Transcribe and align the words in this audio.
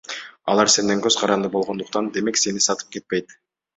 Алар 0.53 0.71
сенден 0.75 1.03
көз 1.03 1.17
каранды 1.23 1.51
болгондуктан, 1.57 2.09
демек 2.17 2.41
сени 2.45 2.65
сатып 2.69 2.95
кетпейт. 2.97 3.37